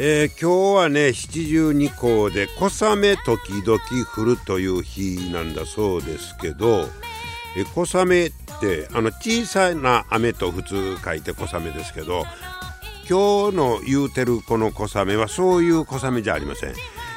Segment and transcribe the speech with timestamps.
[0.00, 3.80] えー、今日はね七十二校で小雨時々
[4.14, 6.86] 降るという日なんだそうですけど
[7.56, 12.22] え小雨ってあの小さな雨と普通書いて小雨ですけど
[13.10, 16.74] 今日の言うてるこの小雨はそういう小雨じゃありません、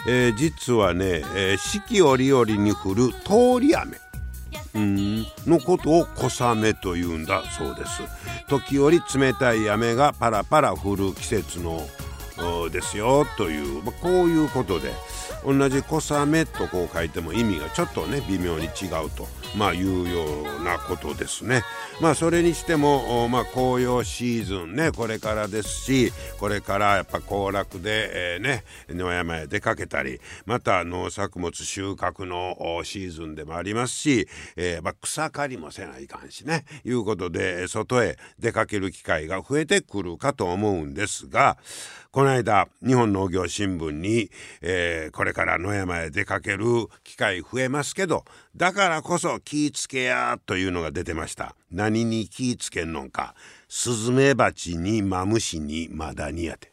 [0.07, 3.97] えー、実はね、え、四季折々に降る通り雨。
[4.73, 8.03] うんのことを小雨というんだそうです。
[8.47, 11.85] 時折冷たい雨がパラパラ降る季節の
[12.71, 14.91] ですよという、まあ、こういうことで
[15.45, 19.27] 同じ小雨とこう書いても意味がちょっとね微妙に違うと。
[19.55, 20.25] まあいうよ
[20.59, 21.63] うなことですね。
[22.01, 41.57] まあそれにしてもまあ紅葉シーズンねこれからですしこれからやっぱ行楽で、えー、ね野山へ出かけたりまた農作物収穫のシーズンでもありますし、えー、まあ、草刈りもせないかんしねいうことで外へ出かける機会が増えてくるかと思うんですが
[42.11, 46.65] この間日本農業新聞に、えー、これから野山へ出かける
[47.03, 51.55] 機会増えますけどだからこそ気ぃつけやというのが出てました。
[51.71, 53.33] 何に気ぃつけんのか。
[53.69, 56.69] スズメバチにマムシにマダニやて。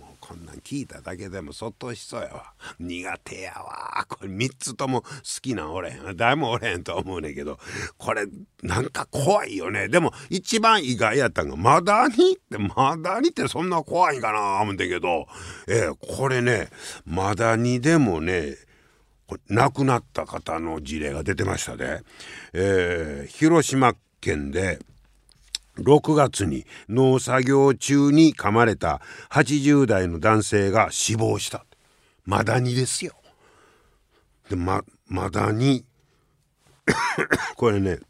[0.00, 2.54] もうこんなん聞いただけでもそっとしそうやわ。
[2.80, 4.06] 苦手やわ。
[4.08, 5.08] これ3つとも好
[5.42, 6.16] きなんおれへん。
[6.16, 7.58] 誰もおれへんと思うねんけど。
[7.98, 8.26] これ
[8.62, 9.88] なんか怖いよね。
[9.88, 15.26] でも一番意外やったんがマダニってマダニってそんな怖いんかな思うんだけど。
[15.66, 16.70] えー、これね
[17.04, 18.56] マダニでもね
[19.48, 22.02] 亡くなった方の事例が出てましたで、
[22.52, 24.78] えー、広島県で
[25.78, 31.64] 6月に農作業中に噛まれた80代の男性が死亡した。
[32.24, 33.14] マダニですよ。
[34.50, 35.84] でまマダニ
[37.56, 38.00] これね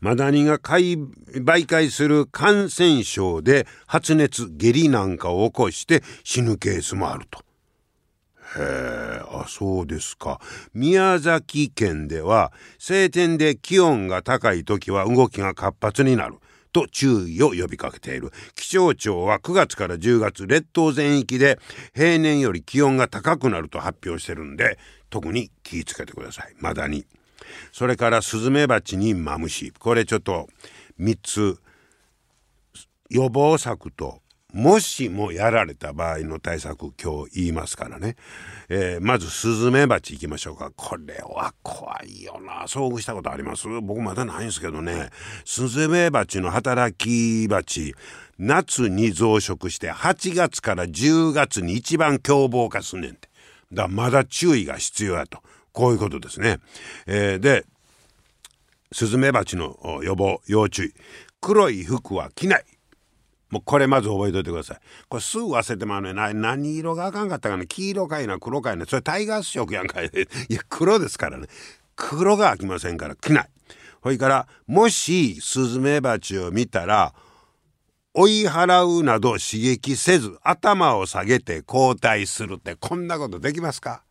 [0.00, 7.47] マダニが媒介する感染症で発熱下痢なんかを起こして死ぬケースもあると。
[8.56, 10.40] へえあそうですか。
[10.72, 16.36] 宮崎県では晴天で気温が高い時は動きが活発になる
[16.72, 18.30] と注意を呼びかけている。
[18.54, 21.58] 気象庁は9月から10月列島全域で
[21.94, 24.78] 平年より気温が高くなると発表してるんで
[25.10, 26.54] 特に気をつけてください。
[26.58, 27.06] まだに。
[27.72, 29.72] それからスズメバチにマムシ。
[29.72, 30.48] これちょっと
[31.00, 31.58] 3つ。
[33.10, 34.20] 予防策と
[34.54, 38.16] もしもやられた場合の対策今日言いますからね、
[38.70, 40.72] えー、まずスズメバチいきましょうか。
[40.74, 42.62] これは怖いよな。
[42.62, 43.68] 遭遇したことあります？
[43.82, 45.10] 僕まだないんですけどね。
[45.44, 47.94] スズメバチの働きバチ
[48.38, 53.28] 夏に増殖して8月から10月に一番凶暴化すんねんて。
[53.70, 55.42] だまだ注意が必要やと。
[55.72, 56.58] こういうことですね、
[57.06, 57.66] えー、で
[58.92, 60.94] スズメバチの予防要注意。
[61.42, 62.64] 黒い服は着ない。
[63.50, 64.78] もうこれまず覚えといてください。
[65.08, 66.32] これすぐ忘れてまうねな。
[66.34, 68.84] 何色があかんかったかな黄色かいな黒かいな。
[68.86, 70.06] それタイガース色やんかい。
[70.48, 71.46] いや黒ですからね。
[71.96, 73.50] 黒が飽きませんから着ない。
[74.00, 77.14] ほいからもしスズメバチを見たら
[78.14, 84.02] 追い払うなど刺激せず頭を下げて交代するってこんなことできますか？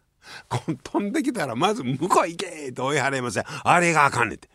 [0.49, 3.43] 飛んできたらまず向こう行けって追い払いません。
[3.47, 4.49] あれがあかんねんて。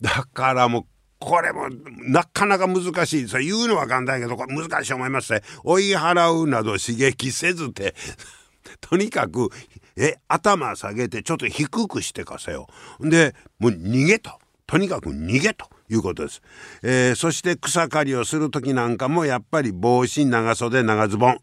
[0.00, 0.86] だからもう
[1.18, 1.68] これも
[2.06, 3.28] なかなか難しい。
[3.28, 5.42] それ言うのは簡単やけど、これ難しい思いますね。
[5.64, 7.94] 追い払うなど刺激せずて、
[8.80, 9.50] とにかく、
[9.96, 12.68] え、頭下げてちょっと低くしてかせよ。
[13.00, 14.38] で、もう逃げと。
[14.66, 15.68] とにかく逃げと。
[15.90, 16.42] いうことです、
[16.82, 21.38] えー、そして草刈りをする時なんかもやっぱり帽子長袖長ズボン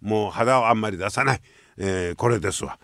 [0.00, 1.40] もう肌をあんまり出さない、
[1.76, 2.78] えー、これですわ。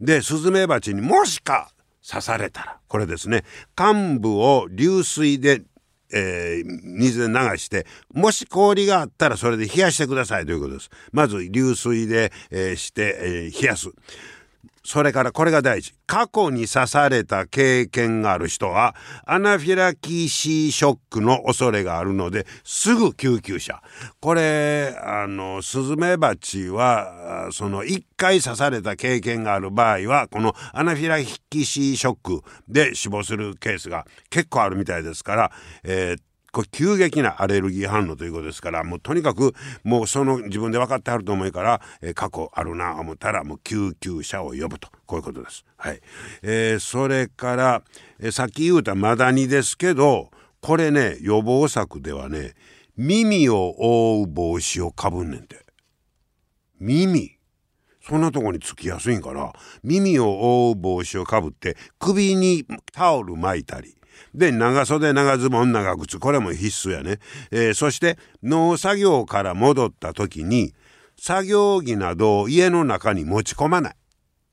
[0.00, 1.70] でスズメバチにもしか
[2.06, 3.44] 刺されたらこれですね
[3.74, 5.62] 患部を流水で
[6.12, 10.90] えー、水で流してもし氷があったらそれで冷やしてくださいということです。
[11.12, 13.90] まず流水で、えー、して、えー、冷やす。
[14.86, 15.92] それからこれが大事。
[16.06, 18.94] 過去に刺された経験がある人は
[19.26, 23.82] アナフィラキシーショックの恐れがあるのですぐ救急車。
[24.20, 31.18] これあのスズメバチはその1回刺された経験がある場合はこのアナフィラ
[31.50, 36.20] キシーショックで死亡するケースが結構あるみたいですから、えー
[36.56, 39.54] これ急激なアレルギー反応ということですからもうとにかく
[39.84, 45.66] もうその自分で分かってはると思うから、えー、過去あるな思ったらもう救急車を呼ぶとこういうことです。
[45.76, 46.00] はい
[46.40, 47.82] えー、それから、
[48.18, 50.30] えー、さっき言うたマダニですけど
[50.62, 52.54] これね予防策ではね
[52.96, 55.62] 耳を覆う帽子をかぶんねんて。
[56.80, 57.32] 耳
[58.00, 62.64] そんなとこにつきやすいんから耳を覆う帽子をかぶって首に
[62.94, 63.96] タオル巻いたり
[64.34, 66.18] で長袖長ズボン長靴。
[66.18, 67.18] これも必須やね、
[67.50, 70.74] えー、そして農作業から戻った時に
[71.18, 73.96] 作業着などを家の中に持ち込まない。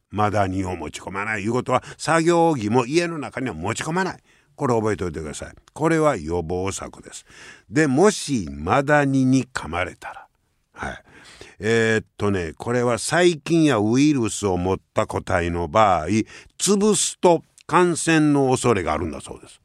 [0.10, 1.42] マダニを持ち込まない。
[1.42, 4.19] いうことは作業着も家の中には持ち込まない。
[4.56, 5.54] これ覚えておいてください。
[5.74, 7.25] これは予防策です。
[7.69, 10.27] でもしマダニに噛まれたら。
[10.74, 11.04] はい。
[11.60, 16.07] えー、っとねこれは細菌やウイルスを持った個体の場合
[16.60, 17.44] 潰すと
[17.74, 19.60] 感染の恐れがあるんだそうです。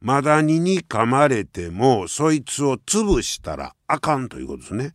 [0.00, 4.94] マダニに噛まれてもそいつを潰したらあかんということですね。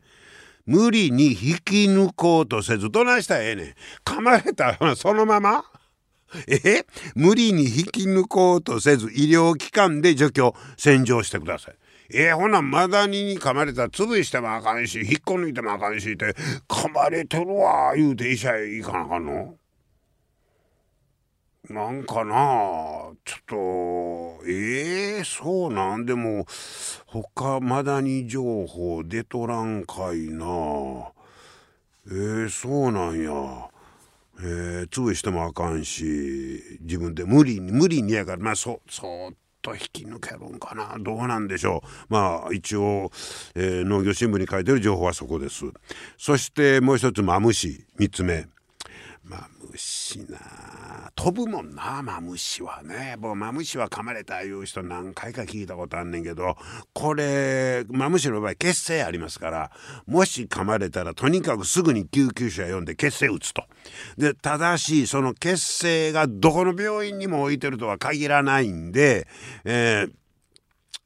[0.65, 3.73] 無理に引き抜こうとせずどないしたらええねん。
[4.03, 5.63] 噛まれたらそのまま？
[6.49, 6.85] え？
[7.15, 11.75] 無理に引き抜こうとせず医療機関で除去洗浄してください。
[12.09, 12.33] え？
[12.33, 16.35] ー、ほなマダニに噛まれたら潰してもあかんし引っこ抜いてもあかんしって
[16.67, 19.55] 噛まれてるわ言うて医者へ行かなあかんの？
[21.69, 22.35] なんかな
[23.25, 26.05] ちょっとええー、そうなん？
[26.05, 26.45] でも
[27.07, 30.45] 他マダニ情報出とらんかいな。
[32.07, 33.69] えー、そうなんや。
[34.37, 40.97] えー、潰してもあかんし自分で無理に無理にやからまあそそっと引き抜けるんかな。
[40.99, 42.13] どうなんでしょう。
[42.13, 43.11] まあ一応、
[43.55, 45.65] えー、農業新聞に書いてる情報はそこです。
[46.17, 48.45] そしてもう一つマムシ3つ目。
[49.23, 56.55] マムシな飛ぶもんなマムシはね僕マムシは噛まれたいう人何回か聞いたことあんねんけど
[56.93, 59.71] これマムシの場合血清ありますから
[60.05, 63.63] もし噛まれたらとにかくすぐに救急車呼んで血清打つと。
[64.17, 69.27] でただしその血清がどこの病院にも置いてるとは限らないんで、
[69.63, 70.07] え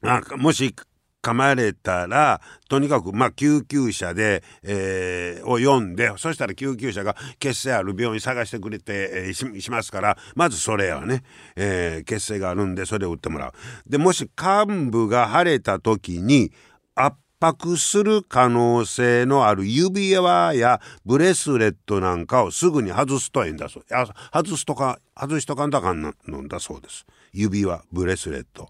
[0.02, 0.74] ー、もし
[1.22, 11.22] 噛まれたらとにかくまあ救急車で、えー、を読んでそしたら救急車が血清ある病院探してくれて、えー、ししますからまずそれはね、
[11.56, 13.52] えー、血清があるんでそれを打ってもらう。
[13.88, 16.52] でもし患部が腫れた時に
[16.94, 23.84] 圧迫する可能性のある指輪やブレスレットなんかをすぐに外すといいんだそう
[24.32, 26.14] 外すとか外しとかんとかんの
[26.48, 28.68] だそうです指輪ブレスレット。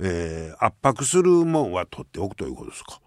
[0.00, 3.00] えー、圧迫するもんは取っておくということですか。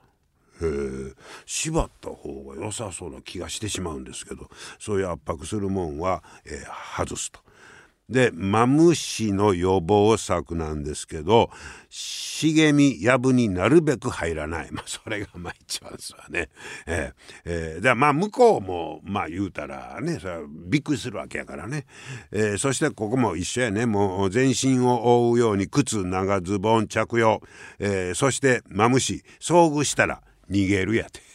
[0.61, 4.49] えー、縛った方が良さそうな気がしてしまうんですけど
[4.79, 7.42] そういう圧迫するもんは、えー、外すと。
[8.13, 11.49] でマムシの予防策なんですけど
[11.89, 16.49] 茂みやぶになるべく入らない、まあ、それがまあ一番ですわね。
[16.85, 17.13] えー
[17.45, 21.85] えー、でまあ向こうもまあ言うたらねそれびっくりするわけやからね、
[22.31, 23.87] えー、そしてここも一緒やね。
[23.87, 27.41] もう全身を覆うように靴長ズボン着用、
[27.79, 31.32] えー、そしてマムシ遭遇したら逃げるやて。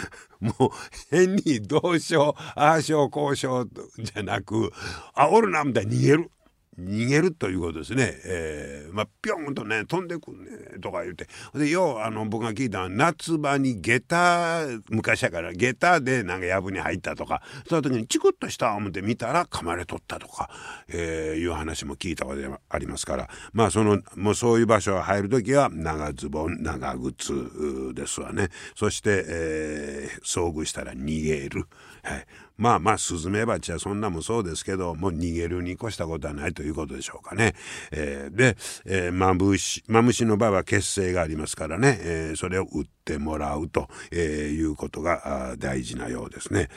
[0.40, 0.70] もう
[1.10, 4.72] 変にどうしようああしようこうしようじゃなく
[5.14, 6.30] あおるなみたいに逃げる。
[6.78, 11.26] 逃げるということですね、えー、まあピョンとね飛んでくんねとか言って。
[11.54, 20.48] でようあの僕が聞いたのは夏場に下駄昔やから下駄でなんか藪に入ったとかその時にチクッとした思って見たら噛まれとったとか、
[20.88, 23.28] えー、いう話も聞いたことありますから。
[23.52, 28.48] まあそのもうそういう場所が入る時は長ズボン長靴ですわね。
[28.74, 31.66] そして、えー、遭遇したら逃げる。
[32.02, 32.26] はい、
[32.62, 37.54] まあまあスズメバチはそんなもそうですけどもう逃げるに越したことはないということでしょうかね。
[37.90, 46.68] えー、で、えー、マムシマムシの場合は血清がありますからね、えー、それを打ってもらうと、え、いうことが大事なようですね。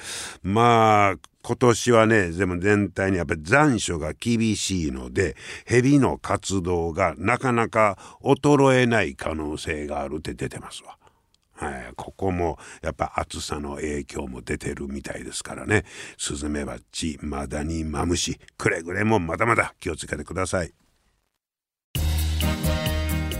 [0.41, 10.97] まあ今年はねでも全体にやっぱり残暑が厳しいので蛇の活動がなかなか衰えない可能性があるって出てますわ。
[11.55, 15.85] はい、ここもやっぱ暑さの影響も出てるみたいですからね。
[16.17, 20.73] スズメバチマダニマムシくれぐれもまだまだ気をつけてください。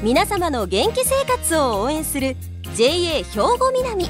[0.02, 2.38] 皆様の元気生活を応援する
[2.76, 4.08] JA 兵庫南。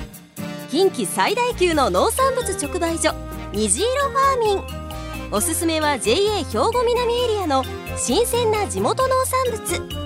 [0.70, 3.14] 近畿最大級の農産物直売所
[3.54, 5.32] 虹色ファーミン。
[5.32, 7.64] おすすめは JA 兵庫南エリアの
[7.98, 10.06] 新鮮な地元農産物。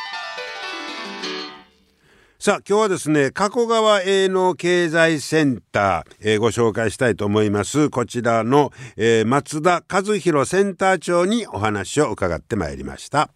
[2.43, 7.91] さあ今日はですね加古川営農経済センター、えー、ご紹介したいと思います。
[7.91, 13.29] こちらの、えー、松田和弘センター長にお話を伺ってまいりました。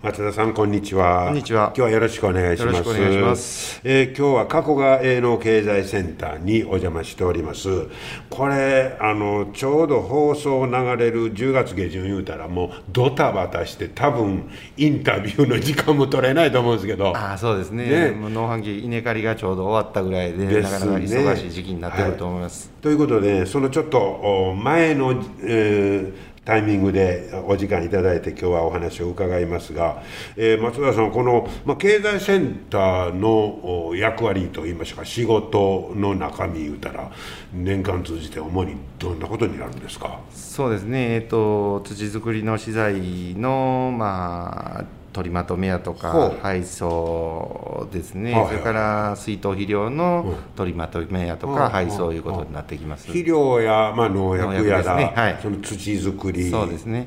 [0.00, 1.24] 松田さんこんにちは。
[1.26, 1.72] こんにちは。
[1.74, 2.76] 今日はよろしくお願いします。
[2.76, 7.88] よろしくお願いします、えー、今日は加古川営農経済センターにお邪魔しております。
[8.30, 17.16] これあのちょうど放送流れる10月下旬言うたらもうドタバタして多分インタビューの時間も取れないと思うんですけど。
[17.16, 18.12] ああそうですね。
[18.12, 18.30] ね。
[18.30, 30.02] 農繁期稲刈りがちょうど終わったぐらいで、ね、なかなか忙しい時期になってると思います、はい、ということでそのちょっと前の、えータイミングでお時間いただいて今日はお話を伺いますが、
[30.34, 37.12] えー、松田さんこの、まあ、経済センターの役割といいましょうか仕事の中身言うたら
[37.52, 40.20] 年間通じて主にどんなことになるんですか？
[40.30, 42.94] そうですね、えーと、土作りの資材
[43.34, 55.12] の、まあ、取りまとめやとか配送ですね、はいはい、それから水筒肥料の取りまとめやとか配送いうことになってきます、肥料や、まあ、農薬やら、ね。
[55.14, 56.52] はい、その土作り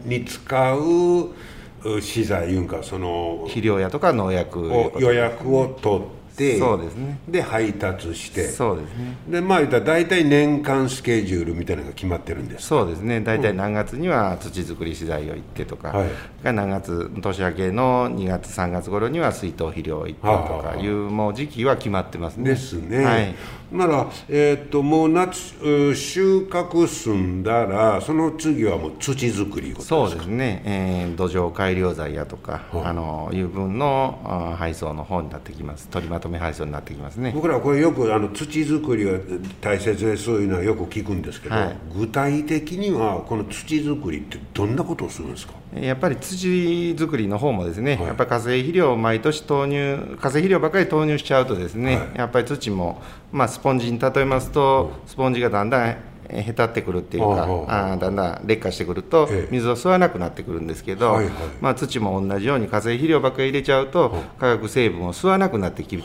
[0.06, 7.20] に使う資材いうんかその肥料やとか農薬予約を取っててそうですね。
[7.28, 8.48] で配達して。
[8.48, 9.18] そうですね。
[9.28, 12.68] でまあ言ったら大体年間スケジュールみたいなのが決まってるんです。
[12.68, 13.22] そうですね。
[13.22, 16.10] 大体何月には土作り資材を行ってとか、はい、
[16.44, 22.50] 何月年明けの2月3月頃には水筒肥料を行ってとかいう、もう時期は決まってますね。
[22.50, 23.36] ですね、はい
[23.72, 35.88] なら、えー、っともう夏収穫済んだらその次はもう土作りそうですね、えー、土壌改良材やとか、はい、あの油分の配送の方になってきます。
[35.88, 37.32] 取りまとめ配送になってきますね。
[37.34, 39.14] 僕らこれよくあの土作りが
[39.62, 45.54] 大切でそういうのはよく聞くんですけど、はい、具体的にはこの土作りってどんなことをするんですか？
[45.74, 53.02] やっぱり土作りの方もですね、はい、やっぱり化成肥料を毎年投入化成肥料ばかり投入しちゃうとですね、はい、やっぱり土も、
[53.32, 55.98] まあ、スポンジに例えますとスポンジがだんだん
[56.30, 66.04] へたってくるっていうかあだんだん劣化してくると水を吸わなくなってくるんですけど、はいはい、まあ、土も同じように化成肥料ばっかり入れちゃうと化学成分を吸わなくなってきて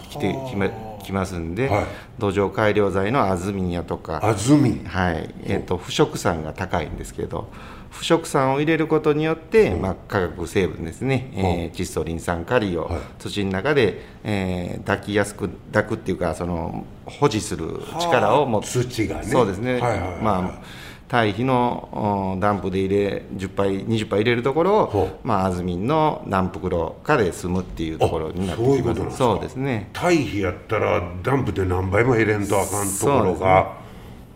[0.50, 0.68] きま
[1.06, 1.84] きますんで、はい、
[2.18, 5.32] 土壌改良剤のアズミンやとかアズミン、はい。
[5.44, 7.48] えーと、腐食酸が高いんですけど
[7.96, 18.86] 腐食酸を入れることによって、まあ、化学成分ですね、えー、窒素リン酸カリを土の中で、えー、抱きやすく抱くっていうかその保持する力を持つ。
[18.86, 19.24] 土がね。
[19.24, 29.16] そうですね、まあ堆肥のダンプで入れ10杯20杯入れるところを、まあ、アズミンの何袋かで済むっていうところになってきます。
[29.16, 29.88] そうですね。
[29.92, 33.85] 堆肥やったらダンプで何倍も入れんとあかんところが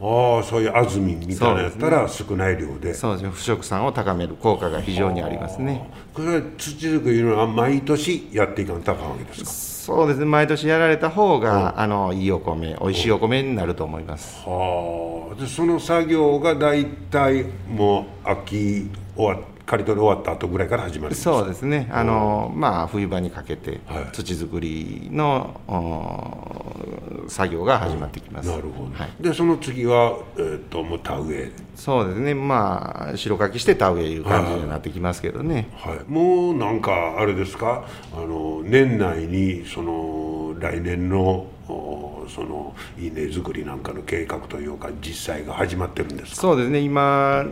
[0.02, 2.94] ああそういう安住みたいなやったら少ない量で。
[2.94, 3.30] そうですね。
[3.30, 5.90] 腐食酸を高める効果が非常にありますね。
[6.14, 9.50] これは土作りのは毎年やっていかんとあかんわけですか？
[9.50, 10.26] そうですね。
[10.26, 14.42] 毎年やられた方が、うん、あのいいお米おいしいお米になると思います。
[14.46, 15.40] はあ。
[15.40, 21.88] でその作業が大体もう秋終わって刈り取り終わった後ぐらいから始まるそうですね。
[21.92, 23.78] あの、まあ、冬場にかけて
[24.12, 28.48] 土作りの、はい、作業が始まってきます。
[28.48, 31.52] なるほど、はい、でその次は、えーと、もう田植え。
[31.76, 32.34] そうですね。
[32.34, 37.86] まあ白かきして田植えいう感じになってきますけどね、はい、はい、もうなんかあれですか？
[38.12, 46.80] あの年内にその来年のその稲作りなんかの計画というか実際が始まってるんですそうですね。
[46.80, 47.44] 今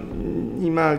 [0.61, 0.99] 今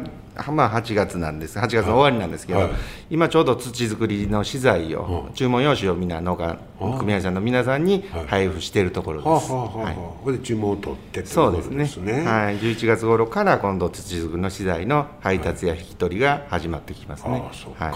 [0.51, 1.59] まあ、8月なんです。
[1.59, 2.69] 8月の終わりなんですけど、はい、
[3.09, 6.57] 今ちょうど土作りの資材を、注文用紙をみんな農家
[6.97, 9.51] 組合さんの皆さんに配布しているところです。
[9.51, 11.85] はい、ここで注文を取ってそうですね。
[11.85, 17.43] すね、はい、11月頃から今度土作りの資材の配達や引き取りが始まってきますね。
[17.77, 17.93] はい、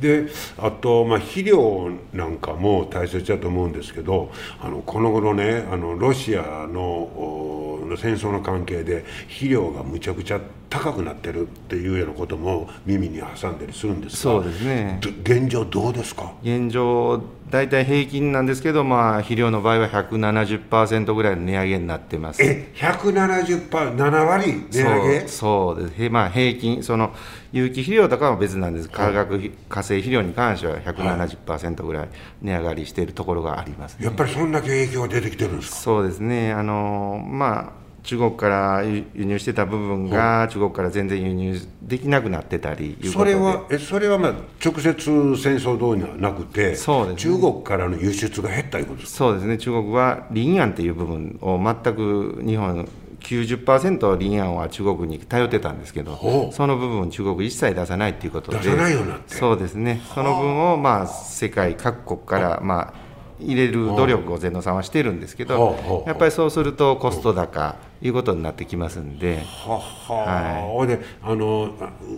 [0.00, 0.26] で
[0.58, 15.00] あと、まあ、肥料なんかも大切だと思うんですけどあのこの頃ねあのロシアの戦争の関係で肥料がむちゃくちゃ高くなってるっていうようなことも耳に挟んだりするんですがそうですね。
[15.22, 16.32] 現状どうですか？
[16.42, 22.42] 現状大体平均なんですけど、まあ、肥料の場合は170%ぐらいの値上げになってます。
[22.42, 25.28] え170%、7割値上げ？
[25.28, 27.14] そうです、まあ、平均、その
[27.52, 32.08] 有機肥料とかは別なんです、化学化成肥料に関しては170%ぐらい
[32.42, 35.76] 値上がりしているところがあります、ね、やっぱりそんだけ影響が出てきてるんですか？
[35.76, 44.32] そうですね、あのまあ中国から輸入してた部分が中国から全然輸入できなくなってたりそれはえそれはまあ
[44.64, 46.76] 直接戦争どうにはなくてね、
[47.16, 49.58] 中国からの輸出が減ったいうことですそうですね。
[49.58, 52.88] 中国はリンアンっていう部分を全く日本
[53.20, 58.58] 90%リンアンは中国に頼ってたんですけどその部分中国一切出さないっていうことで。
[58.58, 59.34] 出さないようになって。
[59.34, 60.00] そうですね。
[60.14, 63.05] その分をまあ世界各国からまあ
[63.38, 69.42] 入れる努力を全農さんはしてるんですけど、やっぱりそうするとコスト高いうことになってきますんで。
[69.44, 71.70] はは、はい、であの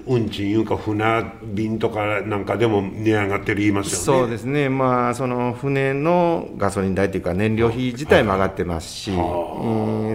[0.06, 4.20] 運賃いうか船便とかなんかでも値上がってる言いますよね。
[4.22, 4.68] そうですね。
[4.68, 9.20] まあその船のガソリン代というか燃料費自体も上がってますし、はいえ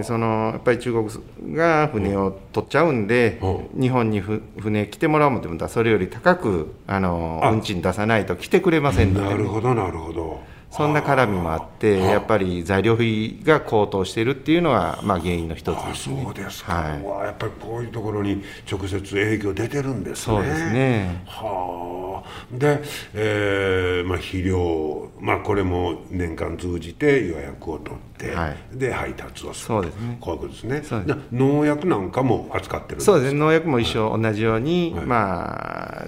[0.00, 3.40] ー、そのやっぱり中国が船を取っちゃうんで、
[3.78, 10.53] 日本に船来てもらおうもと思ったらそれより高くあの運賃出さないと来てくれませんので、ね、なるほどなるほど。
[10.76, 16.22] そんな絡みもあって、やっぱり材料費が高騰しているっていうのは、まあ、原因の一つですね。
[16.24, 20.36] そうですか、はい、やっぱりこういうところに直接影響出てるんですね。
[20.36, 21.22] そうですね。
[21.26, 22.58] はあ。
[22.58, 22.82] で、
[23.14, 30.16] えーまあ、肥料、まあ、これも年間通じて予約を取って、はい、で配達をするそうですね。
[30.20, 30.82] こういうことですね。
[31.30, 33.38] 農薬なんかも扱ってるそうですね。
[33.38, 36.06] 農薬も一緒、はい、同じように、はい、まあ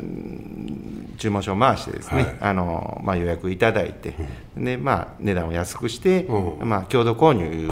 [1.17, 4.15] 注文書を回してですね、はい、あのまあ、予約いただいて、
[4.57, 7.69] うん、でまあ、値段を安くして、うん、まあ、共同購入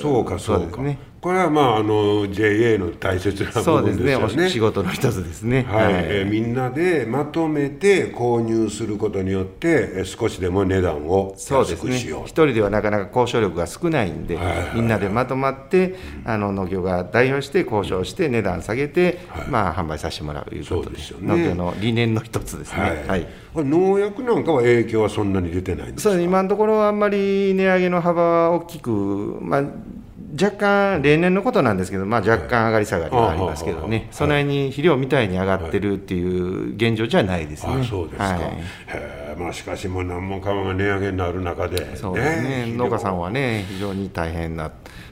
[0.00, 0.38] そうか。
[0.38, 4.36] そうですねこれはまああの JA の大切な部分ですよね。
[4.42, 5.62] ね仕事の一つですね。
[5.62, 12.18] はい、はい、えー、みんなでまとめて購入することによって少しでも値段を安くしよう。
[12.18, 22.80] うね、一人ではなかなか交渉力が少ないんで、はいはいはい、みんなでまとまってあの農業が代表して交渉して値段下げて、はい、まあ販売させてもらうということで、すね、農業の理念の一つですね。
[22.80, 23.06] はい。
[23.06, 26.14] はい、農薬なんかは影響はそんなに出てないんですか？
[26.14, 28.90] そう今のところはあんまり値上げの幅は大きく
[29.40, 29.62] まあ。
[30.40, 37.74] 若干、例年のことなんですけど、まあ、若干上がり下がりはありますけどね、その辺に肥料みたいに上がってるっていう現状じゃないですね。
[37.80, 44.70] あそうですか、はい、まあ、しかしもう何もかもが値上げになる中で、そうですね、農家さんはね、非常に大変な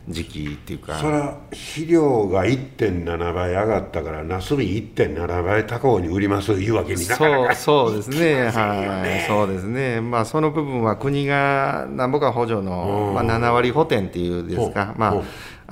[0.08, 0.98] 時期っていうか。
[0.98, 15.22] それは肥料が1.7倍上がったから、なすび1.7倍高に売りますいうわけになかなかそうですね、はい、そうですね、まあ、その部分は国がなんぼか補助の、まあ、7割補填っていうですか、まあ、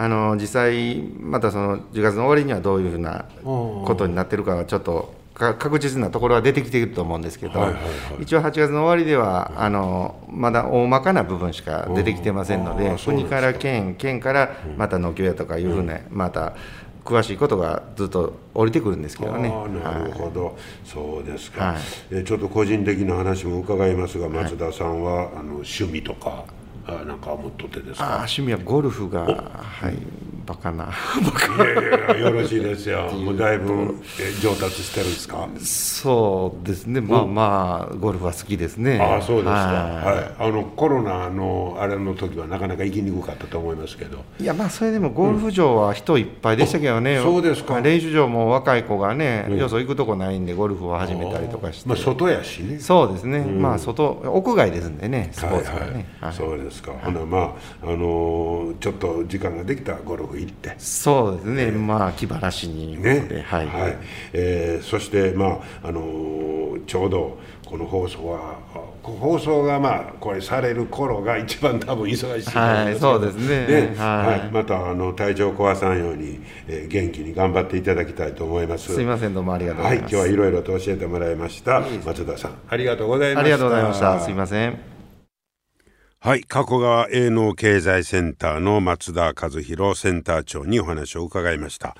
[0.00, 16.54] あの実際、またその10月の終わりにはどういうふうなことになってるかはちょっと確実なところは出てきていると思うんですけど、はいはいはい、一応8月の終わりではあのまだ大まかな部分しか出てきてませんので国から県県からまた農協やとかいうふうな、うん、また
[17.04, 19.48] 詳しいことがずっと降りてくるんですけどね。
[19.82, 21.76] なるほど、はい、そうですか、はい、
[22.10, 26.44] えちょっと個人的な話も伺いますが松田さんは、はい、あの趣味とか
[26.86, 28.16] あなんか持っとってですか？
[28.16, 29.94] 趣味はゴルフがはい
[30.48, 30.84] バカな。
[30.84, 30.88] い
[31.58, 33.10] やいやよろしいですよ。
[33.12, 33.94] もうだいぶ
[34.40, 35.46] 上達してるんですか？
[35.58, 37.02] そうですね。
[37.02, 38.98] まあまあゴルフは好きですね。
[38.98, 39.50] ああそうですか。
[39.50, 44.24] はい、あのコロナのあれの時はなかなか行きにくかったと思いますけど。
[44.40, 47.80] いやまあそれでもゴルフ場は人いっぱいでしたけどね、うん、そうですか。
[47.82, 51.88] 練習場も若い子がね、うん、よそ行くとこないんでゴルフを始めたりとかして。
[51.88, 52.78] まあ外やしね。
[52.78, 56.04] そうですね、うん、まあ外屋外ですんでねスポーツがね、はいはい。
[56.20, 60.74] はい、そうですか、ほなまああのちょっと時間ができたゴルフ行って。
[60.78, 63.44] そうですね、えー、まあ気晴らしにね。
[63.46, 63.96] はい、はい、
[64.32, 68.56] えー、そしてまああのー、ちょうどこの放送は
[69.02, 78.94] 放送がまあこれされる頃が一番多分忙しいはい、そうですね、ね、はい、はい、またあの体調壊さんように、えー、元気に頑張っていただきたいと思います。
[78.94, 81.82] すいませんどうもありがとうございます、はい、今日はいろいろと教えてもらいました。
[82.04, 83.40] 松田さんありがとうございました。
[83.40, 84.20] ありがとうございました。
[84.20, 84.97] すいません
[86.20, 91.94] はい、加古川営農経済センターの松田和弘センター長にお話を伺いました。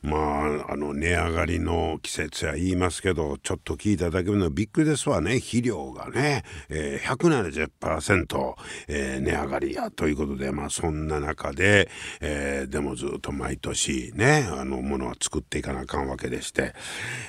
[0.00, 5.38] まあ、あの、値上がりの季節や言いますけど、ちょっと聞いただけでもびっくりですわね。
[5.38, 8.54] 肥料がね、えー、170%、
[8.88, 11.90] えー、値上がりやということで、まあ、そんな中で、
[12.22, 16.72] えー、でもずっと毎年ね、あの、ものは作っていかなあかんわけでして、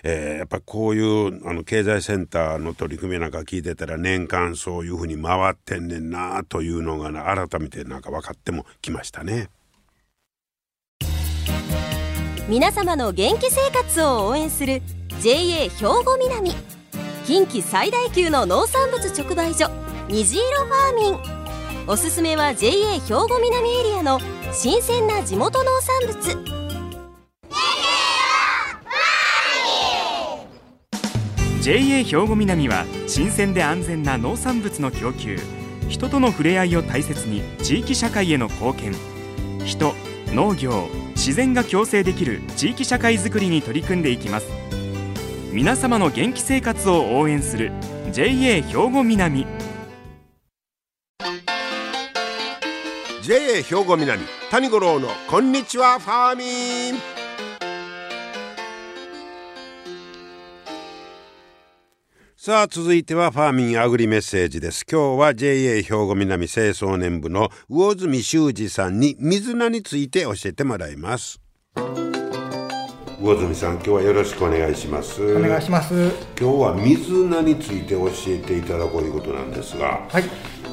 [0.03, 9.49] えー、やっぱこういう、あの、経済センターの取り組みなんか聞いてたら、年間そういうふうに回ってんねんなというのが改めてなんか分かってもきましたね。
[12.47, 14.81] 皆様の元気生活を応援する
[15.21, 16.51] JA 兵庫南。
[17.25, 19.69] 近畿最大級の農産物直売所
[20.09, 21.19] 虹色ファーミン。
[21.87, 24.19] おすすめは JA 兵庫南エリアの
[24.51, 26.59] 新鮮な地元農産物。
[31.61, 35.37] JA 兵庫南は新鮮で安全な農産物の供給
[35.89, 38.93] 人との触れ合いを大切に地域社会への貢献。
[39.65, 39.93] 人
[40.27, 44.47] 農業自然が共生できる地域社会づくりに取り組んでいきます。
[45.51, 47.71] 皆様の元気生活を応援する
[48.11, 49.47] JA 兵庫南。
[53.23, 57.18] JA 兵庫南谷五郎のこんにちはファーミン。
[62.49, 64.83] さあ続いてはファーミンアグリメッセージです。
[64.91, 71.39] 今日は JA 兵庫南清掃年部の魚住修二さんに水菜について教えてもらいます。
[71.75, 75.21] 魚住さん今日はよろしくお願いします。
[75.35, 75.93] お願いします。
[76.41, 80.23] 今日は水菜について教えていただこういうことなんですが、はい。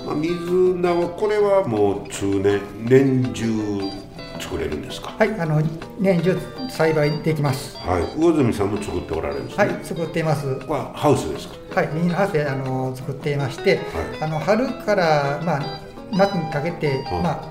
[0.06, 3.44] まあ、水菜はこれはもう通年年中
[4.40, 5.14] 作れるんですか？
[5.18, 5.60] はいあの
[6.00, 6.38] 年中
[6.70, 7.76] 栽培できます。
[7.76, 8.18] はい。
[8.18, 10.56] 魚住さんも作っておられるんですね、はい作っています。
[10.60, 11.65] これはハウスですか？
[11.76, 14.22] はいミニハウスであの作っていまして、はい。
[14.22, 15.60] あの春からまあ
[16.10, 17.22] 夏にかけて、うん。
[17.22, 17.46] ま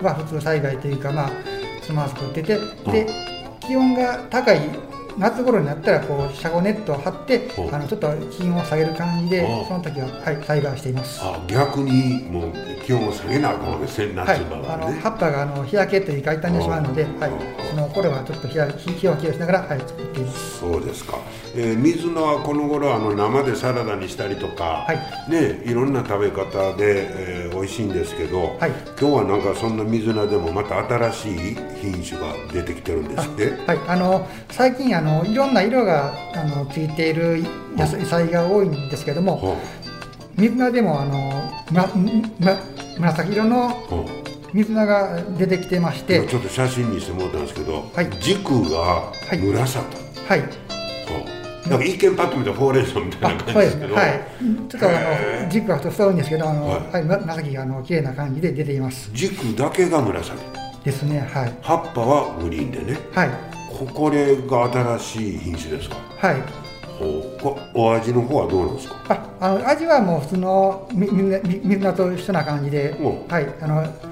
[0.00, 1.30] あは普通栽培というかまあ
[1.82, 2.92] そのまま作ってて、うん。
[2.92, 3.08] で
[3.58, 4.60] 気温が高い
[5.18, 7.70] 夏頃になったらこうシャゴネットを張って、う。
[7.70, 9.64] んあのちょっと気温を下げる感じで、う。
[9.64, 11.20] んその時は、はい、栽培しています。
[11.22, 12.52] あ逆にもう
[12.84, 14.38] 気温を下げなあかんわけですねはい。
[14.40, 17.08] 夏場、あのはね、葉っぱがあの日焼けというか傷んでしまうので、う。
[17.08, 17.30] んはい、
[17.70, 20.58] その頃はちょっと日焼け火を気をしながら、はい、作っています。
[20.58, 21.18] そうですか、
[21.54, 25.30] えー水菜はこの頃あの生でサラダにしたりとか、はい。
[25.30, 27.06] ねいろんな食べ方で、
[27.46, 28.70] えー美味しいんですけど、はい。
[29.00, 33.52] 今日はなんかそんな水菜でもまた新しい品種が出てきてるんですって？
[33.66, 37.44] はい、あの最近あのいろんな色があのついている
[37.76, 39.56] 野菜が多いんですけども、は
[40.36, 41.86] 水菜でもあの、ま
[42.40, 42.58] ま、
[42.98, 44.08] 紫色の
[44.52, 48.10] 水菜が出てきてまして今、ちょっと写真にしてもらったんですけど、はい。
[48.20, 49.86] 軸がい紫、
[50.26, 50.81] はい、はあ
[51.68, 54.20] なんか一見パッと見てほうれん草みたいな感じですけど、はい、
[54.68, 54.92] ちょっとあ
[55.44, 59.10] の軸が太いんですけど、あのははいい、紫があの綺麗な感じで出ています。
[59.12, 60.36] 軸だけが紫。
[60.84, 62.98] ですね、はい、葉っぱはグリーンでね。
[63.12, 63.30] はい、
[63.70, 65.96] ここれが新しい品種ですか？
[66.18, 66.42] はい。
[67.40, 68.96] こお味の方はどうなんですか？
[69.08, 73.08] ああの味はもう普通のみみみ水菜と一緒な感じで、う。
[73.08, 74.11] んはい、あの普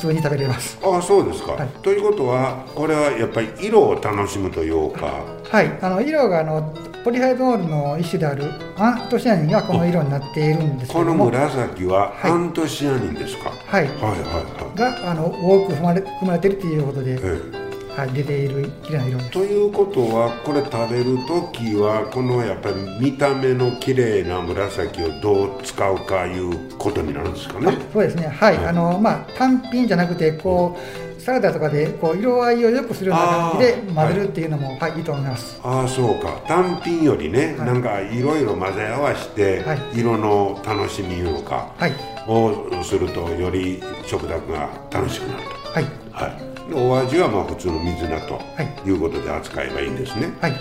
[0.00, 0.78] 通に食べれます。
[0.82, 1.68] ああそうですか、はい。
[1.82, 5.24] ということはこれはやっぱり色を楽しむというか。
[5.50, 8.44] はい、あの色があのポリハイドールの一種である
[8.76, 12.30] アントシアニンがこの色になっているんですけこの紫ははい。
[12.30, 14.78] アントシアニンですか、はい、はいはいはい。
[14.78, 17.18] があの多く含まれ含まれているということで、え
[17.66, 17.69] え
[18.00, 19.30] はい、出ている綺麗な色です。
[19.30, 27.76] ということはこれ食べる時はこのやっぱり見た目の綺麗な紫をどう使うかいうことになるんですかね。
[27.92, 35.60] そうですね、はい、はいあのまあ単品じゃなくてこうサラダとかでこう色合いを良くするような感じで混ぜるっていうのも、はい、いいと思います。
[35.62, 36.40] ああそうか。
[36.48, 37.66] 単品よりね、はい。
[37.66, 39.78] なんかいろいろ混ぜ合わせて、はい。
[39.92, 41.92] 色の楽しみいうのかはい、
[42.26, 45.72] をするとより食卓が楽しくなると。
[45.72, 48.42] はい、はい、でお味はまあ普通の水菜とは
[48.84, 50.28] いいうことで扱えばいいんですね。
[50.40, 50.60] はい、はい、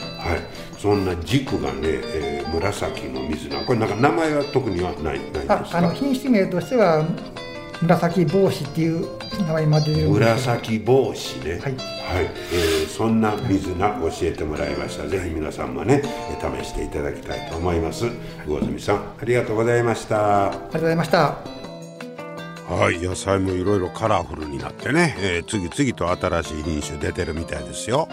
[0.77, 3.63] そんな軸がね、えー紫の水菜。
[3.65, 5.65] これなんか名前は特にはないないんですか？
[5.73, 7.05] ああの品種名としては
[7.81, 9.07] 紫帽子っていう
[9.47, 10.07] 名前まで。
[10.07, 11.59] 紫帽子ね。
[11.59, 11.75] はい。
[12.51, 15.07] えーそんな水菜教えてもらいました。
[15.07, 18.05] ぜひ皆さんもねえー試していただきたいと思います。
[18.45, 20.47] 魚住さんありがとうございました。
[20.47, 21.58] ありがとうございました。
[22.69, 28.07] はい野菜もいろいろカラフルになってね、えー次々と新しい品種出てるみたいですよ。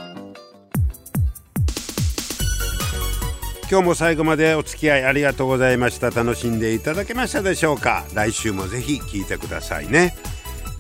[3.69, 6.11] 今日も最後までお付き合いありがとうございました。
[6.11, 8.07] 楽しんでいただけましたでしょうか？
[8.15, 10.15] 来週もぜひ聞いてくださいね。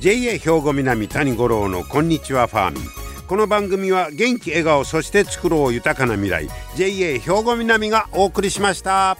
[0.01, 2.85] JA 兵庫南谷五郎のこんにちはファーミン
[3.27, 6.49] この番組は元気笑顔そして作ろう豊かな未来。
[6.77, 9.19] JA 兵庫南がお送りしました。